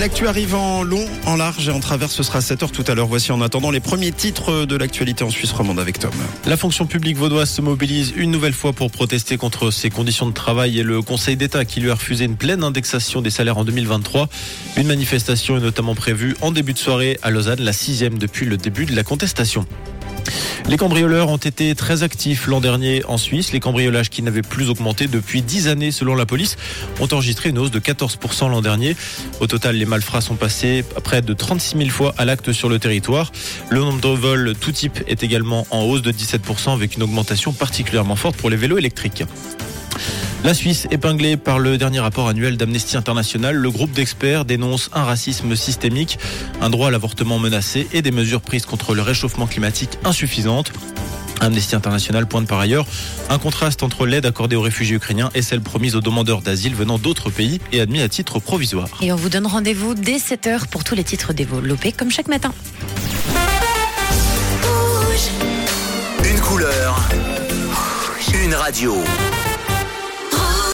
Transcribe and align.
L'actu 0.00 0.26
arrive 0.26 0.56
en 0.56 0.82
long, 0.82 1.06
en 1.24 1.36
large 1.36 1.68
et 1.68 1.70
en 1.70 1.78
travers. 1.78 2.10
Ce 2.10 2.24
sera 2.24 2.40
7 2.40 2.64
heures 2.64 2.72
tout 2.72 2.82
à 2.88 2.94
l'heure. 2.96 3.06
Voici 3.06 3.30
en 3.30 3.40
attendant 3.40 3.70
les 3.70 3.78
premiers 3.78 4.10
titres 4.10 4.64
de 4.64 4.76
l'actualité 4.76 5.22
en 5.22 5.30
Suisse 5.30 5.52
romande 5.52 5.78
avec 5.78 6.00
Tom. 6.00 6.10
La 6.46 6.56
fonction 6.56 6.86
publique 6.86 7.16
vaudoise 7.16 7.48
se 7.48 7.60
mobilise 7.60 8.12
une 8.16 8.32
nouvelle 8.32 8.54
fois 8.54 8.72
pour 8.72 8.90
protester 8.90 9.36
contre 9.36 9.70
ses 9.70 9.90
conditions 9.90 10.26
de 10.26 10.32
travail 10.32 10.80
et 10.80 10.82
le 10.82 11.00
Conseil 11.00 11.36
d'État 11.36 11.64
qui 11.64 11.80
lui 11.80 11.90
a 11.92 11.94
refusé 11.94 12.24
une 12.24 12.36
pleine 12.36 12.64
indexation 12.64 13.22
des 13.22 13.30
salaires 13.30 13.56
en 13.56 13.64
2023. 13.64 14.28
Une 14.76 14.88
manifestation 14.88 15.56
est 15.56 15.60
notamment 15.60 15.94
prévue 15.94 16.36
en 16.40 16.50
début 16.50 16.72
de 16.72 16.78
soirée 16.78 17.18
à 17.22 17.30
Lausanne, 17.30 17.60
la 17.60 17.72
sixième 17.72 18.18
depuis 18.18 18.46
le 18.46 18.56
début 18.56 18.86
de 18.86 18.96
la 18.96 19.04
contestation. 19.04 19.64
Les 20.68 20.76
cambrioleurs 20.76 21.28
ont 21.28 21.36
été 21.36 21.74
très 21.74 22.02
actifs 22.02 22.46
l'an 22.46 22.60
dernier 22.60 23.04
en 23.06 23.18
Suisse. 23.18 23.52
Les 23.52 23.60
cambriolages 23.60 24.10
qui 24.10 24.22
n'avaient 24.22 24.42
plus 24.42 24.70
augmenté 24.70 25.06
depuis 25.06 25.42
10 25.42 25.68
années 25.68 25.90
selon 25.90 26.14
la 26.14 26.26
police 26.26 26.56
ont 27.00 27.08
enregistré 27.12 27.50
une 27.50 27.58
hausse 27.58 27.70
de 27.70 27.80
14% 27.80 28.50
l'an 28.50 28.62
dernier. 28.62 28.96
Au 29.40 29.46
total, 29.46 29.76
les 29.76 29.84
malfrats 29.84 30.20
sont 30.20 30.36
passés 30.36 30.84
près 31.02 31.22
de 31.22 31.34
36 31.34 31.76
000 31.78 31.90
fois 31.90 32.14
à 32.16 32.24
l'acte 32.24 32.52
sur 32.52 32.68
le 32.68 32.78
territoire. 32.78 33.32
Le 33.70 33.80
nombre 33.80 34.00
de 34.00 34.08
vols 34.08 34.54
tout 34.58 34.72
type 34.72 35.00
est 35.06 35.22
également 35.22 35.66
en 35.70 35.82
hausse 35.82 36.02
de 36.02 36.12
17% 36.12 36.72
avec 36.72 36.96
une 36.96 37.02
augmentation 37.02 37.52
particulièrement 37.52 38.16
forte 38.16 38.36
pour 38.36 38.50
les 38.50 38.56
vélos 38.56 38.78
électriques. 38.78 39.24
La 40.44 40.52
Suisse, 40.52 40.86
épinglée 40.90 41.38
par 41.38 41.58
le 41.58 41.78
dernier 41.78 42.00
rapport 42.00 42.28
annuel 42.28 42.58
d'Amnesty 42.58 42.98
International, 42.98 43.56
le 43.56 43.70
groupe 43.70 43.92
d'experts 43.92 44.44
dénonce 44.44 44.90
un 44.92 45.02
racisme 45.02 45.56
systémique, 45.56 46.18
un 46.60 46.68
droit 46.68 46.88
à 46.88 46.90
l'avortement 46.90 47.38
menacé 47.38 47.88
et 47.94 48.02
des 48.02 48.10
mesures 48.10 48.42
prises 48.42 48.66
contre 48.66 48.94
le 48.94 49.00
réchauffement 49.00 49.46
climatique 49.46 49.98
insuffisantes. 50.04 50.70
Amnesty 51.40 51.74
International 51.74 52.26
pointe 52.26 52.46
par 52.46 52.60
ailleurs 52.60 52.86
un 53.30 53.38
contraste 53.38 53.82
entre 53.82 54.04
l'aide 54.04 54.26
accordée 54.26 54.54
aux 54.54 54.60
réfugiés 54.60 54.96
ukrainiens 54.96 55.30
et 55.34 55.40
celle 55.40 55.62
promise 55.62 55.96
aux 55.96 56.02
demandeurs 56.02 56.42
d'asile 56.42 56.74
venant 56.74 56.98
d'autres 56.98 57.30
pays 57.30 57.58
et 57.72 57.80
admis 57.80 58.02
à 58.02 58.10
titre 58.10 58.38
provisoire. 58.38 58.88
Et 59.00 59.12
on 59.12 59.16
vous 59.16 59.30
donne 59.30 59.46
rendez-vous 59.46 59.94
dès 59.94 60.18
7h 60.18 60.66
pour 60.68 60.84
tous 60.84 60.94
les 60.94 61.04
titres 61.04 61.32
développés 61.32 61.90
comme 61.90 62.10
chaque 62.10 62.28
matin. 62.28 62.52
Une 66.22 66.40
couleur, 66.40 67.00
une 68.44 68.54
radio. 68.54 68.94